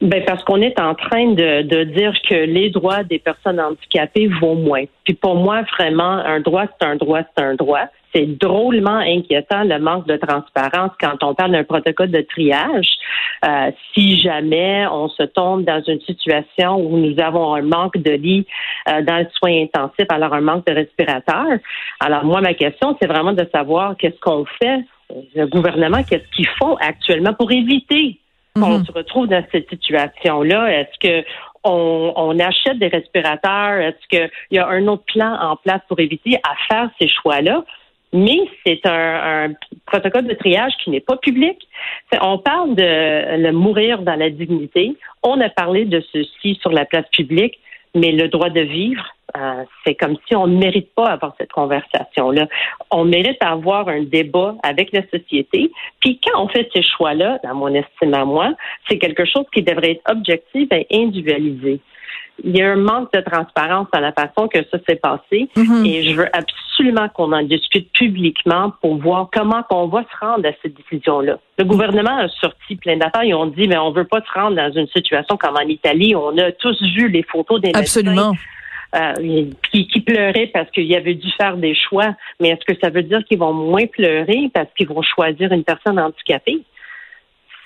Ben 0.00 0.24
parce 0.24 0.42
qu'on 0.44 0.62
est 0.62 0.80
en 0.80 0.94
train 0.94 1.32
de, 1.32 1.60
de, 1.60 1.84
dire 1.84 2.14
que 2.26 2.34
les 2.34 2.70
droits 2.70 3.04
des 3.04 3.18
personnes 3.18 3.60
handicapées 3.60 4.28
vont 4.40 4.54
moins. 4.54 4.84
Puis 5.04 5.12
pour 5.12 5.34
moi, 5.34 5.62
vraiment, 5.78 6.02
un 6.04 6.40
droit, 6.40 6.64
c'est 6.80 6.86
un 6.86 6.96
droit, 6.96 7.20
c'est 7.36 7.44
un 7.44 7.54
droit. 7.54 7.84
C'est 8.14 8.26
drôlement 8.26 8.96
inquiétant 8.96 9.62
le 9.62 9.78
manque 9.78 10.06
de 10.06 10.16
transparence 10.16 10.92
quand 11.00 11.22
on 11.22 11.34
parle 11.34 11.52
d'un 11.52 11.64
protocole 11.64 12.10
de 12.10 12.22
triage. 12.22 12.88
Euh, 13.44 13.70
si 13.92 14.18
jamais 14.18 14.86
on 14.90 15.08
se 15.10 15.22
tombe 15.22 15.64
dans 15.64 15.82
une 15.86 16.00
situation 16.00 16.76
où 16.76 16.96
nous 16.96 17.20
avons 17.20 17.54
un 17.54 17.62
manque 17.62 17.98
de 17.98 18.12
lits 18.12 18.46
euh, 18.88 19.02
dans 19.02 19.18
le 19.18 19.26
soin 19.34 19.62
intensif, 19.62 20.06
alors 20.08 20.32
un 20.32 20.40
manque 20.40 20.66
de 20.66 20.72
respirateurs. 20.72 21.58
Alors 22.00 22.24
moi, 22.24 22.40
ma 22.40 22.54
question, 22.54 22.96
c'est 23.00 23.06
vraiment 23.06 23.34
de 23.34 23.46
savoir 23.54 23.96
qu'est-ce 23.98 24.18
qu'on 24.20 24.46
fait, 24.60 24.80
le 25.34 25.46
gouvernement, 25.46 26.02
qu'est-ce 26.02 26.28
qu'ils 26.34 26.48
font 26.58 26.76
actuellement 26.76 27.34
pour 27.34 27.52
éviter 27.52 28.18
qu'on 28.60 28.78
mhm. 28.78 28.84
se 28.84 28.92
retrouve 28.92 29.26
dans 29.28 29.44
cette 29.50 29.68
situation-là? 29.68 30.80
Est-ce 30.80 30.98
que 31.08 31.26
on, 31.64 32.38
achète 32.38 32.78
des 32.78 32.88
respirateurs? 32.88 33.80
Est-ce 33.80 34.08
qu'il 34.08 34.30
y 34.50 34.58
a 34.58 34.66
un 34.68 34.86
autre 34.86 35.04
plan 35.12 35.36
en 35.40 35.56
place 35.56 35.80
pour 35.88 36.00
éviter 36.00 36.36
à 36.36 36.54
faire 36.68 36.90
ces 37.00 37.08
choix-là? 37.08 37.64
Mais 38.12 38.38
c'est 38.66 38.80
un, 38.86 39.52
protocole 39.86 40.26
de 40.26 40.34
triage 40.34 40.72
qui 40.82 40.90
n'est 40.90 41.00
pas 41.00 41.16
public. 41.16 41.56
On 42.20 42.38
parle 42.38 42.74
de 42.74 43.36
le 43.36 43.52
mourir 43.52 44.02
dans 44.02 44.16
la 44.16 44.30
dignité. 44.30 44.96
On 45.22 45.40
a 45.40 45.48
parlé 45.48 45.84
de 45.84 46.02
ceci 46.12 46.58
sur 46.60 46.72
la 46.72 46.84
place 46.84 47.06
publique, 47.12 47.60
mais 47.94 48.12
le 48.12 48.28
droit 48.28 48.50
de 48.50 48.60
vivre, 48.60 49.04
euh, 49.36 49.64
c'est 49.84 49.94
comme 49.94 50.16
si 50.26 50.34
on 50.34 50.46
ne 50.46 50.58
mérite 50.58 50.92
pas 50.94 51.06
avoir 51.06 51.34
cette 51.38 51.52
conversation-là. 51.52 52.48
On 52.90 53.04
mérite 53.04 53.38
avoir 53.40 53.88
un 53.88 54.02
débat 54.02 54.54
avec 54.62 54.92
la 54.92 55.02
société. 55.08 55.70
Puis 56.00 56.20
quand 56.22 56.42
on 56.42 56.48
fait 56.48 56.68
ces 56.74 56.82
choix-là, 56.82 57.38
dans 57.44 57.54
mon 57.54 57.72
estime 57.74 58.14
à 58.14 58.24
moi, 58.24 58.52
c'est 58.88 58.98
quelque 58.98 59.24
chose 59.24 59.44
qui 59.52 59.62
devrait 59.62 59.92
être 59.92 60.10
objectif 60.10 60.68
et 60.72 60.86
individualisé. 60.92 61.80
Il 62.44 62.56
y 62.56 62.62
a 62.62 62.72
un 62.72 62.76
manque 62.76 63.12
de 63.12 63.20
transparence 63.20 63.86
dans 63.92 64.00
la 64.00 64.12
façon 64.12 64.48
que 64.48 64.58
ça 64.70 64.78
s'est 64.88 64.96
passé 64.96 65.48
mm-hmm. 65.56 65.86
et 65.86 66.02
je 66.02 66.14
veux 66.14 66.28
absolument 66.34 67.08
qu'on 67.08 67.32
en 67.32 67.42
discute 67.42 67.92
publiquement 67.92 68.72
pour 68.80 68.96
voir 68.96 69.28
comment 69.32 69.62
on 69.70 69.86
va 69.86 70.02
se 70.02 70.24
rendre 70.24 70.46
à 70.46 70.52
cette 70.62 70.74
décision-là. 70.74 71.38
Le 71.58 71.64
gouvernement 71.64 72.18
a 72.18 72.28
sorti 72.28 72.76
plein 72.76 72.96
d'affaires 72.96 73.22
et 73.22 73.34
on 73.34 73.46
dit 73.46 73.68
mais 73.68 73.78
on 73.78 73.92
veut 73.92 74.04
pas 74.04 74.20
se 74.20 74.38
rendre 74.38 74.56
dans 74.56 74.72
une 74.72 74.88
situation 74.88 75.36
comme 75.36 75.56
en 75.56 75.68
Italie. 75.68 76.14
On 76.14 76.36
a 76.38 76.52
tous 76.52 76.80
vu 76.94 77.08
les 77.08 77.22
photos 77.22 77.60
des 77.60 77.72
Absolument. 77.74 78.32
Euh, 78.96 79.12
qui, 79.70 79.86
qui 79.86 80.00
pleuraient 80.00 80.50
parce 80.52 80.68
qu'il 80.72 80.86
y 80.86 80.96
avait 80.96 81.14
dû 81.14 81.30
faire 81.40 81.56
des 81.56 81.76
choix. 81.76 82.16
Mais 82.40 82.48
est-ce 82.48 82.64
que 82.64 82.76
ça 82.82 82.90
veut 82.90 83.04
dire 83.04 83.22
qu'ils 83.24 83.38
vont 83.38 83.52
moins 83.52 83.86
pleurer 83.86 84.50
parce 84.52 84.66
qu'ils 84.76 84.88
vont 84.88 85.02
choisir 85.02 85.52
une 85.52 85.62
personne 85.62 86.00
handicapée? 86.00 86.62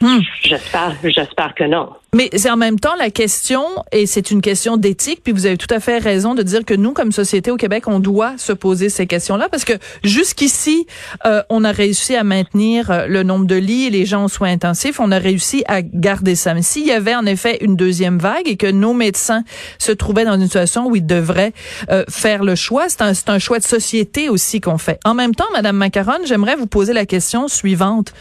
Hmm. 0.05 0.21
J'espère, 0.43 0.95
j'espère 1.03 1.55
que 1.55 1.65
non. 1.65 1.89
Mais 2.15 2.29
c'est 2.37 2.51
en 2.51 2.59
même 2.59 2.79
temps 2.79 2.95
la 2.99 3.09
question, 3.09 3.65
et 3.91 4.05
c'est 4.05 4.31
une 4.31 4.43
question 4.43 4.77
d'éthique, 4.77 5.23
puis 5.25 5.33
vous 5.33 5.47
avez 5.47 5.57
tout 5.57 5.73
à 5.75 5.81
fait 5.81 5.97
raison 5.97 6.35
de 6.35 6.43
dire 6.43 6.63
que 6.67 6.75
nous, 6.75 6.93
comme 6.93 7.11
société 7.11 7.51
au 7.51 7.57
Québec, 7.57 7.85
on 7.89 8.01
doit 8.01 8.35
se 8.37 8.53
poser 8.53 8.91
ces 8.91 9.07
questions-là, 9.07 9.49
parce 9.49 9.65
que 9.65 9.73
jusqu'ici, 10.03 10.87
euh, 11.25 11.43
on 11.49 11.65
a 11.65 11.73
réussi 11.73 12.15
à 12.17 12.23
maintenir 12.23 12.91
euh, 12.91 13.07
le 13.07 13.23
nombre 13.23 13.47
de 13.47 13.55
lits 13.55 13.87
et 13.87 13.91
les 13.91 14.05
gens 14.05 14.27
aux 14.27 14.29
soins 14.29 14.51
intensifs, 14.51 15.01
on 15.01 15.11
a 15.11 15.19
réussi 15.19 15.65
à 15.69 15.81
garder 15.81 16.35
ça. 16.35 16.53
Mais 16.53 16.61
s'il 16.61 16.85
y 16.85 16.93
avait 16.93 17.15
en 17.15 17.25
effet 17.25 17.57
une 17.63 17.75
deuxième 17.75 18.19
vague 18.19 18.47
et 18.47 18.59
que 18.59 18.71
nos 18.71 18.93
médecins 18.93 19.43
se 19.79 19.91
trouvaient 19.91 20.27
dans 20.27 20.35
une 20.35 20.43
situation 20.43 20.87
où 20.87 20.97
ils 20.97 21.07
devraient 21.07 21.55
euh, 21.91 22.05
faire 22.11 22.45
le 22.45 22.57
choix, 22.57 22.91
c'est 22.91 23.01
un, 23.01 23.13
un 23.29 23.39
choix 23.39 23.59
de 23.59 23.65
société 23.65 24.29
aussi 24.29 24.61
qu'on 24.61 24.77
fait. 24.77 25.01
En 25.07 25.15
même 25.15 25.35
temps, 25.35 25.49
Madame 25.55 25.79
Macaron, 25.79 26.27
j'aimerais 26.27 26.57
vous 26.57 26.67
poser 26.67 26.93
la 26.93 27.07
question 27.07 27.49
suivante 27.49 28.13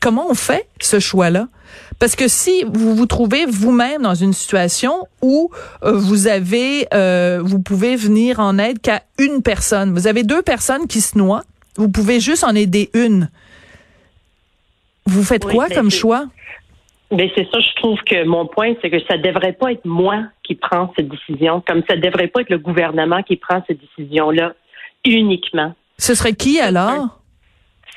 comment 0.00 0.26
on 0.30 0.34
fait 0.34 0.68
ce 0.80 1.00
choix-là? 1.00 1.48
Parce 1.98 2.14
que 2.14 2.28
si 2.28 2.64
vous 2.64 2.94
vous 2.94 3.06
trouvez 3.06 3.46
vous-même 3.46 4.02
dans 4.02 4.14
une 4.14 4.32
situation 4.32 5.06
où 5.22 5.50
euh, 5.82 5.92
vous 5.92 6.26
avez, 6.26 6.86
euh, 6.92 7.40
vous 7.42 7.60
pouvez 7.60 7.96
venir 7.96 8.38
en 8.38 8.58
aide 8.58 8.80
qu'à 8.80 9.02
une 9.18 9.42
personne, 9.42 9.92
vous 9.92 10.06
avez 10.06 10.22
deux 10.22 10.42
personnes 10.42 10.86
qui 10.86 11.00
se 11.00 11.16
noient, 11.16 11.42
vous 11.76 11.90
pouvez 11.90 12.20
juste 12.20 12.44
en 12.44 12.54
aider 12.54 12.90
une. 12.94 13.30
Vous 15.06 15.22
faites 15.22 15.44
quoi 15.44 15.68
comme 15.68 15.90
choix? 15.90 16.26
Mais 17.12 17.30
c'est 17.36 17.48
ça, 17.50 17.60
je 17.60 17.74
trouve 17.76 17.98
que 18.00 18.24
mon 18.24 18.46
point, 18.46 18.74
c'est 18.82 18.90
que 18.90 18.98
ça 19.08 19.16
devrait 19.16 19.52
pas 19.52 19.70
être 19.70 19.84
moi 19.84 20.24
qui 20.42 20.56
prends 20.56 20.92
cette 20.96 21.08
décision, 21.08 21.62
comme 21.66 21.82
ça 21.88 21.96
devrait 21.96 22.26
pas 22.26 22.40
être 22.40 22.50
le 22.50 22.58
gouvernement 22.58 23.22
qui 23.22 23.36
prend 23.36 23.62
cette 23.68 23.78
décision-là 23.80 24.54
uniquement. 25.04 25.74
Ce 25.98 26.14
serait 26.14 26.32
qui 26.32 26.58
alors? 26.58 27.20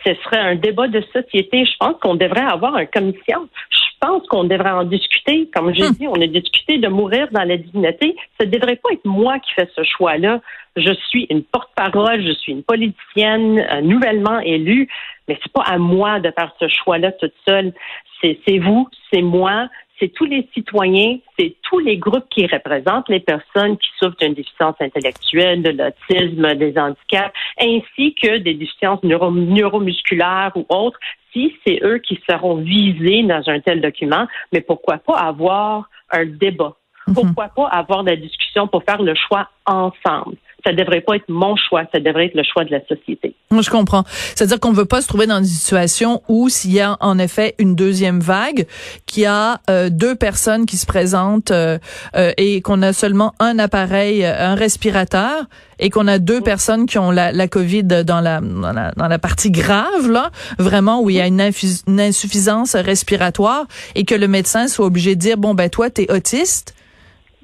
Ce 0.06 0.13
serait 0.24 0.39
un 0.39 0.56
débat 0.56 0.88
de 0.88 1.01
société. 1.13 1.65
Je 1.65 1.77
pense 1.79 1.96
qu'on 2.01 2.15
devrait 2.15 2.41
avoir 2.41 2.77
une 2.77 2.88
commission. 2.88 3.50
Je 3.70 4.08
pense 4.08 4.25
qu'on 4.27 4.46
devrait 4.46 4.72
en 4.72 4.86
discuter. 4.86 5.50
Comme 5.53 5.74
j'ai 5.74 5.89
hmm. 5.89 5.94
dit, 5.94 6.08
on 6.08 6.22
a 6.22 6.27
discuté 6.27 6.77
de 6.77 6.88
mourir 6.88 7.27
dans 7.32 7.44
la 7.44 7.58
dignité. 7.58 8.15
Ça 8.39 8.46
ne 8.46 8.51
devrait 8.51 8.77
pas 8.77 8.89
être 8.94 9.06
moi 9.06 9.39
qui 9.39 9.53
fais 9.53 9.70
ce 9.75 9.84
choix-là. 9.84 10.39
Je 10.75 10.94
suis 11.10 11.27
une 11.29 11.44
porte-parole, 11.44 12.22
je 12.25 12.32
suis 12.32 12.53
une 12.53 12.63
politicienne 12.63 13.60
euh, 13.60 13.82
nouvellement 13.82 14.39
élue, 14.39 14.88
mais 15.27 15.38
c'est 15.44 15.51
pas 15.51 15.63
à 15.63 15.77
moi 15.77 16.20
de 16.20 16.32
faire 16.32 16.53
ce 16.60 16.68
choix-là 16.68 17.12
toute 17.13 17.34
seule. 17.48 17.74
C'est 18.22 18.60
vous, 18.60 18.89
c'est 19.12 19.22
moi, 19.22 19.70
c'est 20.00 20.10
tous 20.10 20.25
les 20.25 20.48
citoyens, 20.53 21.18
c'est 21.38 21.56
tous 21.63 21.79
les 21.79 21.98
groupes 21.98 22.27
qui 22.29 22.46
représentent 22.46 23.10
les 23.10 23.20
personnes 23.20 23.77
qui 23.77 23.89
souffrent 23.98 24.18
d'une 24.18 24.34
déficience 24.34 24.75
intellectuelle, 24.79 25.62
de 25.62 25.72
l'autisme, 25.72 26.56
des 26.56 26.77
handicaps, 26.77 27.34
ainsi 27.60 28.15
que 28.15 28.38
des 28.38 28.53
déficiences 28.53 29.03
neuromusculaires 29.03 30.51
ou 30.56 30.65
autres, 30.70 31.00
si 31.34 31.53
c'est 31.65 31.79
eux 31.84 32.00
qui 32.00 32.20
seront 32.27 32.56
visés 32.56 33.24
dans 33.24 33.44
un 33.48 33.60
tel 33.60 33.82
document, 33.82 34.27
mais 34.51 34.62
pourquoi 34.62 34.98
pas 34.98 35.18
avoir 35.18 35.89
un 36.12 36.25
débat? 36.25 36.75
Mhm. 37.08 37.13
Pourquoi 37.13 37.50
pas 37.50 37.68
avoir 37.68 38.03
la 38.03 38.15
discussion 38.15 38.68
pour 38.68 38.84
faire 38.84 39.01
le 39.01 39.13
choix 39.15 39.50
ensemble? 39.65 40.38
Ça 40.66 40.74
devrait 40.74 41.01
pas 41.01 41.16
être 41.16 41.30
mon 41.30 41.56
choix, 41.56 41.84
ça 41.94 42.00
devrait 42.00 42.28
être 42.28 42.36
le 42.36 42.44
choix 42.44 42.66
de 42.66 42.72
la 42.72 42.82
société. 42.88 43.34
Moi, 43.51 43.62
je 43.62 43.70
comprends. 43.70 44.04
C'est-à-dire 44.36 44.60
qu'on 44.60 44.72
ne 44.72 44.75
veut 44.75 44.86
pas 44.86 45.01
se 45.01 45.08
trouver 45.08 45.25
dans 45.25 45.39
une 45.39 45.46
situation 45.46 46.22
où 46.28 46.50
s'il 46.50 46.74
y 46.74 46.80
a 46.80 46.98
en 47.00 47.18
effet 47.18 47.56
une 47.58 47.75
deuxième 47.75 48.20
vague, 48.20 48.68
qu'il 49.06 49.24
y 49.24 49.25
a 49.25 49.60
euh, 49.70 49.89
deux 49.89 50.16
personnes 50.16 50.66
qui 50.66 50.78
se 50.78 50.86
présentent 50.86 51.51
euh, 51.51 51.78
euh, 52.16 52.32
et 52.38 52.62
qu'on 52.62 52.82
a 52.82 52.94
seulement 52.94 53.34
un 53.39 53.58
appareil, 53.58 54.25
un 54.25 54.56
respirateur, 54.56 55.46
et 55.80 55.89
qu'on 55.89 56.08
a 56.08 56.20
deux 56.20 56.42
personnes 56.42 56.86
qui 56.86 56.98
ont 56.98 57.10
la, 57.10 57.32
la 57.32 57.48
COVID 57.48 57.84
dans 57.84 58.22
la, 58.22 58.42
dans 58.42 58.74
la, 58.74 58.92
dans 58.92 59.08
la 59.08 59.20
partie 59.20 59.50
grave 59.50 60.10
là, 60.10 60.30
vraiment 60.58 61.01
où 61.01 61.10
il 61.10 61.16
y 61.16 61.22
a 61.22 61.28
une, 61.28 61.42
une 61.88 62.01
insuffisance 62.01 62.75
respiratoire 62.75 63.66
et 63.96 64.04
que 64.04 64.16
le 64.16 64.28
médecin 64.28 64.68
soit 64.68 64.86
obligé 64.86 65.16
de 65.16 65.22
dire 65.22 65.38
bon 65.38 65.54
ben 65.54 65.70
toi 65.70 65.89
t'es 65.89 66.12
autiste 66.12 66.75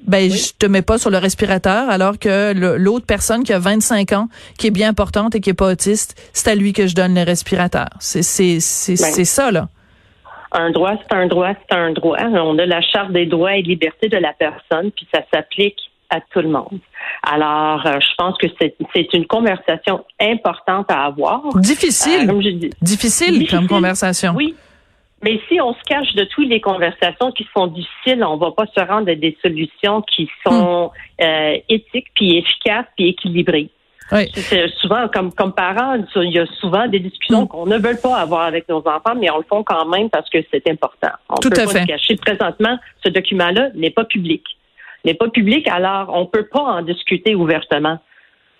ben 0.06 0.30
je 0.30 0.52
te 0.58 0.66
mets 0.66 0.82
pas 0.82 0.98
sur 0.98 1.10
le 1.10 1.18
respirateur 1.18 1.88
alors 1.90 2.18
que 2.18 2.52
l'autre 2.78 3.06
personne 3.06 3.44
qui 3.44 3.52
a 3.52 3.58
25 3.58 4.12
ans 4.12 4.28
qui 4.58 4.68
est 4.68 4.70
bien 4.70 4.88
importante 4.88 5.34
et 5.34 5.40
qui 5.40 5.50
est 5.50 5.54
pas 5.54 5.70
autiste, 5.70 6.14
c'est 6.32 6.50
à 6.50 6.54
lui 6.54 6.72
que 6.72 6.86
je 6.86 6.94
donne 6.94 7.14
le 7.14 7.22
respirateur. 7.22 7.88
C'est 8.00 8.22
c'est 8.22 8.60
c'est 8.60 8.94
ben. 8.94 9.10
c'est 9.12 9.24
ça 9.24 9.50
là. 9.50 9.68
Un 10.52 10.70
droit, 10.70 10.92
c'est 11.02 11.16
un 11.16 11.26
droit, 11.26 11.52
c'est 11.68 11.76
un 11.76 11.92
droit. 11.92 12.16
On 12.18 12.58
a 12.58 12.66
la 12.66 12.80
charte 12.80 13.12
des 13.12 13.26
droits 13.26 13.56
et 13.56 13.62
libertés 13.62 14.08
de 14.08 14.16
la 14.16 14.32
personne, 14.32 14.90
puis 14.92 15.06
ça 15.12 15.20
s'applique 15.32 15.78
à 16.08 16.20
tout 16.20 16.40
le 16.40 16.48
monde. 16.48 16.78
Alors, 17.22 17.84
euh, 17.86 17.98
je 18.00 18.14
pense 18.16 18.38
que 18.38 18.46
c'est 18.60 19.12
une 19.12 19.26
conversation 19.26 20.04
importante 20.20 20.90
à 20.90 21.04
avoir. 21.04 21.42
Difficile. 21.56 22.30
Euh, 22.30 22.68
Difficile, 22.80 23.38
Difficile 23.38 23.50
comme 23.50 23.66
conversation. 23.66 24.34
Oui, 24.36 24.54
Mais 25.22 25.40
si 25.48 25.60
on 25.60 25.72
se 25.72 25.80
cache 25.86 26.14
de 26.14 26.24
toutes 26.24 26.48
les 26.48 26.60
conversations 26.60 27.32
qui 27.32 27.46
sont 27.56 27.68
difficiles, 27.68 28.22
on 28.22 28.36
va 28.36 28.50
pas 28.50 28.66
se 28.66 28.80
rendre 28.80 29.10
à 29.10 29.14
des 29.14 29.36
solutions 29.40 30.02
qui 30.02 30.28
sont 30.46 30.90
hmm. 31.18 31.22
euh, 31.22 31.58
éthiques, 31.68 32.08
puis 32.14 32.36
efficaces, 32.36 32.86
puis 32.96 33.08
équilibrées. 33.08 33.70
Oui. 34.12 34.30
souvent, 34.80 35.08
comme, 35.08 35.32
comme 35.32 35.52
parents, 35.52 35.96
il 36.14 36.30
y 36.30 36.38
a 36.38 36.46
souvent 36.60 36.86
des 36.86 37.00
discussions 37.00 37.42
hmm. 37.42 37.48
qu'on 37.48 37.66
ne 37.66 37.76
veut 37.76 37.96
pas 38.00 38.18
avoir 38.18 38.42
avec 38.42 38.68
nos 38.68 38.78
enfants, 38.78 39.14
mais 39.16 39.30
on 39.30 39.38
le 39.38 39.42
fait 39.42 39.64
quand 39.64 39.86
même 39.86 40.10
parce 40.10 40.28
que 40.30 40.38
c'est 40.52 40.68
important. 40.70 41.10
On 41.28 41.36
Tout 41.36 41.50
peut 41.50 41.60
à 41.60 41.64
pas 41.64 41.70
fait. 41.70 41.86
cacher. 41.86 42.16
Présentement, 42.16 42.78
ce 43.02 43.08
document-là 43.08 43.70
n'est 43.74 43.90
pas 43.90 44.04
public. 44.04 44.44
N'est 45.04 45.14
pas 45.14 45.28
public, 45.28 45.66
alors 45.68 46.10
on 46.12 46.26
peut 46.26 46.46
pas 46.46 46.62
en 46.62 46.82
discuter 46.82 47.34
ouvertement. 47.34 47.98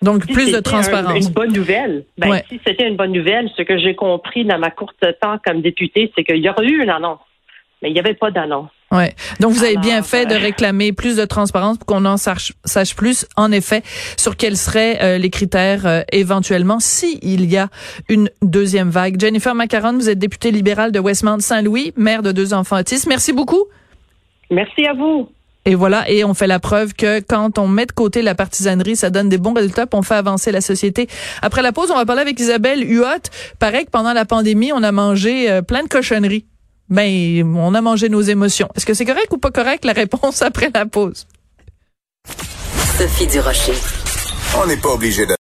Donc, 0.01 0.27
plus 0.27 0.51
de 0.51 0.59
transparence. 0.59 1.25
une 1.25 1.33
bonne 1.33 1.53
nouvelle. 1.53 2.05
Ben, 2.17 2.41
Si 2.49 2.59
c'était 2.65 2.87
une 2.87 2.95
bonne 2.95 3.11
nouvelle, 3.11 3.49
ce 3.57 3.63
que 3.63 3.77
j'ai 3.77 3.95
compris 3.95 4.45
dans 4.45 4.59
ma 4.59 4.69
courte 4.69 5.03
temps 5.21 5.37
comme 5.43 5.61
députée, 5.61 6.11
c'est 6.15 6.23
qu'il 6.23 6.37
y 6.37 6.49
aurait 6.49 6.65
eu 6.65 6.83
une 6.83 6.89
annonce, 6.89 7.19
mais 7.81 7.89
il 7.89 7.93
n'y 7.93 7.99
avait 7.99 8.13
pas 8.13 8.31
d'annonce. 8.31 8.69
Ouais. 8.91 9.13
Donc 9.41 9.51
vous 9.51 9.65
avez 9.65 9.75
bien 9.75 10.01
fait 10.01 10.25
de 10.25 10.35
euh, 10.35 10.37
réclamer 10.37 10.93
plus 10.93 11.17
de 11.17 11.25
transparence 11.25 11.77
pour 11.77 11.87
qu'on 11.87 12.05
en 12.05 12.15
sache, 12.15 12.53
sache, 12.63 12.95
plus, 12.95 13.27
en 13.35 13.51
effet, 13.51 13.81
sur 14.17 14.37
quels 14.37 14.55
seraient 14.55 14.99
euh, 15.01 15.17
les 15.17 15.29
critères 15.29 15.85
euh, 15.85 16.03
éventuellement 16.13 16.79
si 16.79 17.19
il 17.21 17.51
y 17.51 17.57
a 17.57 17.67
une 18.07 18.29
deuxième 18.41 18.89
vague. 18.89 19.19
Jennifer 19.19 19.55
Macaron, 19.55 19.93
vous 19.93 20.09
êtes 20.09 20.19
députée 20.19 20.51
libérale 20.51 20.93
de 20.93 20.99
Westmount-Saint-Louis, 20.99 21.93
mère 21.97 22.23
de 22.23 22.31
deux 22.31 22.53
enfants 22.53 22.79
autistes. 22.79 23.07
Merci 23.07 23.33
beaucoup. 23.33 23.65
Merci 24.49 24.85
à 24.85 24.93
vous. 24.93 25.29
Et 25.67 25.75
voilà, 25.75 26.09
et 26.09 26.23
on 26.23 26.33
fait 26.33 26.47
la 26.47 26.59
preuve 26.59 26.93
que 26.93 27.19
quand 27.19 27.59
on 27.59 27.67
met 27.67 27.85
de 27.85 27.91
côté 27.91 28.21
la 28.21 28.35
partisanerie, 28.35 28.95
ça 28.95 29.09
donne 29.09 29.27
des 29.27 29.37
bons 29.37 29.51
résultats, 29.51 29.85
puis 29.85 29.99
on 29.99 30.01
fait 30.01 30.15
avancer 30.15 30.53
la 30.53 30.61
société. 30.61 31.09
Après 31.41 31.61
la 31.61 31.73
pause, 31.73 31.91
on 31.91 31.95
va 31.95 32.05
parler 32.05 32.21
avec 32.21 32.39
Isabelle 32.39 32.89
Huot. 32.89 33.03
Pareil 33.59 33.83
que 33.83 33.91
pendant 33.91 34.13
la 34.13 34.23
pandémie, 34.23 34.71
on 34.71 34.81
a 34.81 34.93
mangé 34.93 35.51
euh, 35.51 35.61
plein 35.61 35.83
de 35.83 35.89
cochonneries. 35.89 36.45
Ben, 36.87 37.43
on 37.57 37.73
a 37.75 37.81
mangé 37.81 38.07
nos 38.07 38.21
émotions. 38.21 38.69
Est-ce 38.77 38.85
que 38.85 38.93
c'est 38.93 39.03
correct 39.03 39.27
ou 39.33 39.39
pas 39.39 39.51
correct? 39.51 39.83
La 39.83 39.91
réponse 39.91 40.41
après 40.41 40.71
la 40.73 40.85
pause? 40.85 41.27
Sophie 42.97 43.27
Durocher. 43.27 43.73
On 44.57 44.67
n'est 44.67 44.77
pas 44.77 44.93
obligé 44.93 45.25
de 45.25 45.33